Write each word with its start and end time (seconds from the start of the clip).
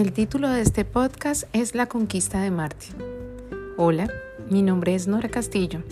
El 0.00 0.14
título 0.14 0.48
de 0.48 0.62
este 0.62 0.86
podcast 0.86 1.44
es 1.52 1.74
La 1.74 1.84
conquista 1.84 2.40
de 2.40 2.50
Marte. 2.50 2.86
Hola, 3.76 4.10
mi 4.48 4.62
nombre 4.62 4.94
es 4.94 5.06
Nora 5.06 5.28
Castillo. 5.28 5.82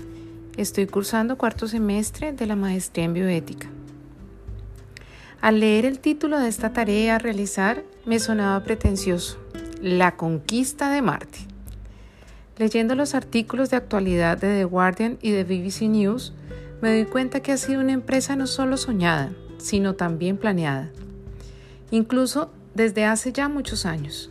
Estoy 0.56 0.86
cursando 0.86 1.36
cuarto 1.36 1.68
semestre 1.68 2.32
de 2.32 2.46
la 2.46 2.56
maestría 2.56 3.04
en 3.04 3.12
bioética. 3.12 3.68
Al 5.42 5.60
leer 5.60 5.84
el 5.84 5.98
título 5.98 6.38
de 6.38 6.48
esta 6.48 6.72
tarea 6.72 7.16
a 7.16 7.18
realizar, 7.18 7.84
me 8.06 8.18
sonaba 8.18 8.64
pretencioso. 8.64 9.36
La 9.82 10.16
conquista 10.16 10.90
de 10.90 11.02
Marte. 11.02 11.40
Leyendo 12.56 12.94
los 12.94 13.14
artículos 13.14 13.68
de 13.68 13.76
actualidad 13.76 14.38
de 14.38 14.56
The 14.56 14.64
Guardian 14.64 15.18
y 15.20 15.32
de 15.32 15.44
BBC 15.44 15.82
News, 15.82 16.32
me 16.80 16.94
doy 16.94 17.04
cuenta 17.04 17.40
que 17.40 17.52
ha 17.52 17.58
sido 17.58 17.82
una 17.82 17.92
empresa 17.92 18.36
no 18.36 18.46
solo 18.46 18.78
soñada, 18.78 19.32
sino 19.58 19.96
también 19.96 20.38
planeada. 20.38 20.92
Incluso 21.90 22.50
desde 22.78 23.04
hace 23.04 23.32
ya 23.32 23.50
muchos 23.50 23.84
años. 23.84 24.30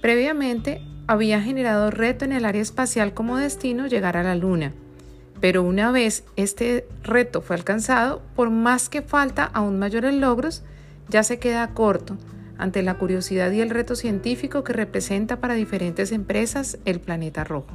Previamente 0.00 0.80
había 1.06 1.42
generado 1.42 1.90
reto 1.90 2.24
en 2.24 2.32
el 2.32 2.46
área 2.46 2.62
espacial 2.62 3.12
como 3.12 3.36
destino 3.36 3.86
llegar 3.86 4.16
a 4.16 4.22
la 4.22 4.34
Luna, 4.34 4.72
pero 5.40 5.62
una 5.62 5.90
vez 5.90 6.24
este 6.36 6.86
reto 7.02 7.42
fue 7.42 7.56
alcanzado, 7.56 8.22
por 8.34 8.48
más 8.50 8.88
que 8.88 9.02
falta 9.02 9.44
aún 9.44 9.78
mayores 9.78 10.14
logros, 10.14 10.62
ya 11.08 11.22
se 11.22 11.38
queda 11.38 11.74
corto 11.74 12.16
ante 12.58 12.82
la 12.82 12.94
curiosidad 12.94 13.50
y 13.50 13.60
el 13.60 13.70
reto 13.70 13.96
científico 13.96 14.64
que 14.64 14.72
representa 14.72 15.40
para 15.40 15.54
diferentes 15.54 16.12
empresas 16.12 16.78
el 16.84 17.00
planeta 17.00 17.44
rojo. 17.44 17.72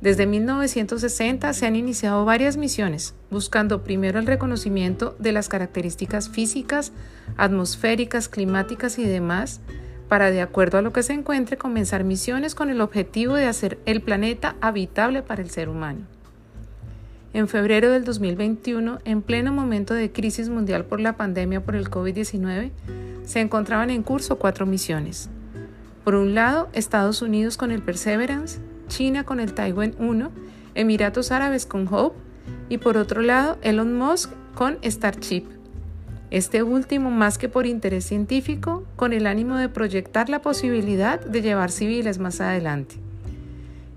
Desde 0.00 0.26
1960 0.26 1.52
se 1.52 1.66
han 1.66 1.74
iniciado 1.74 2.24
varias 2.24 2.58
misiones, 2.58 3.14
buscando 3.30 3.82
primero 3.82 4.18
el 4.18 4.26
reconocimiento 4.26 5.16
de 5.18 5.32
las 5.32 5.48
características 5.48 6.28
físicas, 6.28 6.92
atmosféricas, 7.36 8.28
climáticas 8.28 8.98
y 8.98 9.06
demás, 9.06 9.60
para 10.08 10.30
de 10.30 10.42
acuerdo 10.42 10.78
a 10.78 10.82
lo 10.82 10.92
que 10.92 11.02
se 11.02 11.14
encuentre 11.14 11.56
comenzar 11.56 12.04
misiones 12.04 12.54
con 12.54 12.68
el 12.68 12.80
objetivo 12.80 13.34
de 13.34 13.46
hacer 13.46 13.78
el 13.86 14.02
planeta 14.02 14.54
habitable 14.60 15.22
para 15.22 15.42
el 15.42 15.50
ser 15.50 15.68
humano. 15.68 16.00
En 17.32 17.48
febrero 17.48 17.90
del 17.90 18.04
2021, 18.04 18.98
en 19.04 19.22
pleno 19.22 19.52
momento 19.52 19.94
de 19.94 20.12
crisis 20.12 20.48
mundial 20.48 20.84
por 20.84 21.00
la 21.00 21.16
pandemia 21.16 21.64
por 21.64 21.74
el 21.74 21.90
COVID-19, 21.90 22.70
se 23.24 23.40
encontraban 23.40 23.90
en 23.90 24.02
curso 24.02 24.38
cuatro 24.38 24.66
misiones. 24.66 25.28
Por 26.04 26.14
un 26.14 26.34
lado, 26.34 26.68
Estados 26.72 27.20
Unidos 27.20 27.56
con 27.56 27.72
el 27.72 27.82
Perseverance, 27.82 28.60
China 28.88 29.24
con 29.24 29.40
el 29.40 29.54
Taiwan 29.54 29.94
1, 29.98 30.30
Emiratos 30.74 31.32
Árabes 31.32 31.66
con 31.66 31.86
Hope 31.92 32.16
y 32.68 32.78
por 32.78 32.96
otro 32.96 33.22
lado 33.22 33.58
Elon 33.62 33.96
Musk 33.96 34.30
con 34.54 34.78
Starship. 34.82 35.44
Este 36.30 36.62
último 36.62 37.10
más 37.10 37.38
que 37.38 37.48
por 37.48 37.66
interés 37.66 38.04
científico, 38.04 38.84
con 38.96 39.12
el 39.12 39.26
ánimo 39.26 39.56
de 39.56 39.68
proyectar 39.68 40.28
la 40.28 40.42
posibilidad 40.42 41.20
de 41.20 41.40
llevar 41.40 41.70
civiles 41.70 42.18
más 42.18 42.40
adelante. 42.40 42.96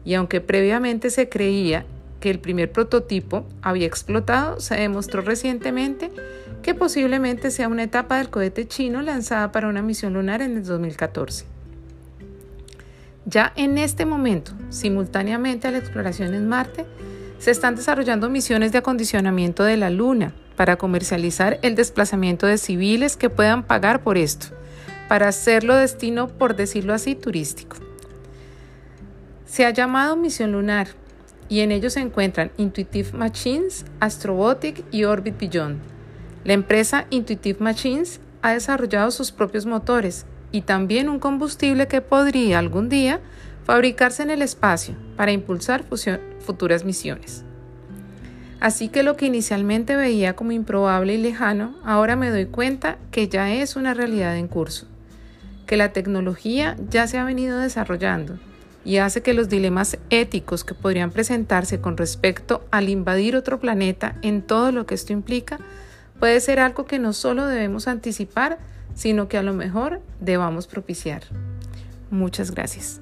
Y 0.06 0.14
aunque 0.14 0.40
previamente 0.40 1.10
se 1.10 1.28
creía 1.28 1.86
que 2.20 2.30
el 2.30 2.40
primer 2.40 2.72
prototipo 2.72 3.46
había 3.62 3.88
explotado, 3.88 4.60
se 4.60 4.76
demostró 4.76 5.22
recientemente 5.22 6.12
que 6.62 6.76
posiblemente 6.76 7.52
sea 7.52 7.68
una 7.68 7.84
etapa 7.84 8.18
del 8.18 8.30
cohete 8.30 8.68
chino 8.68 9.02
lanzada 9.02 9.52
para 9.52 9.68
una 9.68 9.82
misión 9.82 10.14
lunar 10.14 10.42
en 10.42 10.58
el 10.58 10.64
2014. 10.64 11.59
Ya 13.30 13.54
en 13.56 13.78
este 13.78 14.06
momento, 14.06 14.54
simultáneamente 14.70 15.68
a 15.68 15.72
la 15.72 15.78
exploración 15.78 16.34
en 16.34 16.48
Marte, 16.48 16.88
se 17.38 17.52
están 17.52 17.76
desarrollando 17.76 18.28
misiones 18.28 18.72
de 18.72 18.80
acondicionamiento 18.80 19.64
de 19.64 19.78
la 19.78 19.92
Luna 19.92 20.34
para 20.56 20.78
comercializar 20.78 21.60
el 21.62 21.76
desplazamiento 21.76 22.48
de 22.48 22.58
civiles 22.58 23.18
que 23.18 23.30
puedan 23.30 23.62
pagar 23.62 24.02
por 24.02 24.18
esto, 24.18 24.48
para 25.08 25.28
hacerlo 25.28 25.76
destino, 25.76 26.28
por 26.28 26.56
decirlo 26.56 26.92
así, 26.92 27.14
turístico. 27.14 27.78
Se 29.46 29.64
ha 29.64 29.70
llamado 29.70 30.16
Misión 30.16 30.52
Lunar 30.52 30.88
y 31.50 31.60
en 31.60 31.72
ello 31.72 31.92
se 31.92 32.00
encuentran 32.00 32.52
Intuitive 32.58 33.12
Machines, 33.14 33.86
Astrobotic 34.00 34.84
y 34.90 35.04
Orbit 35.04 35.38
Beyond. 35.40 35.78
La 36.46 36.54
empresa 36.54 37.06
Intuitive 37.12 37.60
Machines 37.60 38.22
ha 38.42 38.54
desarrollado 38.54 39.12
sus 39.12 39.32
propios 39.32 39.68
motores 39.68 40.26
y 40.52 40.62
también 40.62 41.10
un 41.10 41.20
combustible 41.20 41.88
que 41.88 42.02
podría 42.02 42.60
algún 42.60 42.90
día 42.90 43.20
fabricarse 43.64 44.24
en 44.24 44.30
el 44.30 44.42
espacio 44.42 44.96
para 45.16 45.32
impulsar 45.32 45.84
futuras 46.40 46.86
misiones. 46.86 47.44
Así 48.60 48.90
que 48.90 49.04
lo 49.04 49.16
que 49.16 49.28
inicialmente 49.28 49.96
veía 49.96 50.36
como 50.36 50.52
improbable 50.52 51.14
y 51.14 51.18
lejano, 51.18 51.76
ahora 51.84 52.16
me 52.16 52.30
doy 52.30 52.46
cuenta 52.46 52.98
que 53.12 53.30
ya 53.30 53.54
es 53.54 53.76
una 53.76 53.94
realidad 53.94 54.36
en 54.38 54.48
curso, 54.48 54.86
que 55.66 55.78
la 55.78 55.94
tecnología 55.94 56.76
ya 56.90 57.08
se 57.08 57.18
ha 57.18 57.24
venido 57.24 57.58
desarrollando 57.58 58.38
y 58.84 58.98
hace 58.98 59.22
que 59.22 59.34
los 59.34 59.50
dilemas 59.50 59.98
éticos 60.10 60.64
que 60.64 60.74
podrían 60.74 61.12
presentarse 61.12 61.80
con 61.80 61.96
respecto 61.96 62.66
al 62.72 62.90
invadir 62.90 63.36
otro 63.36 63.60
planeta 63.60 64.16
en 64.22 64.42
todo 64.42 64.72
lo 64.72 64.86
que 64.86 64.96
esto 64.96 65.14
implica, 65.14 65.60
puede 66.20 66.40
ser 66.42 66.60
algo 66.60 66.86
que 66.86 67.00
no 67.00 67.14
solo 67.14 67.46
debemos 67.46 67.88
anticipar, 67.88 68.58
sino 69.00 69.30
que 69.30 69.38
a 69.38 69.44
lo 69.44 69.54
mejor 69.54 70.02
debamos 70.20 70.68
propiciar. 70.68 71.24
Muchas 72.12 72.52
gracias. 72.52 73.00